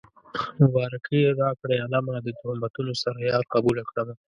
[0.61, 4.15] مبارکي راکړئ عالمه د تهمتونو سره يار قبوله کړمه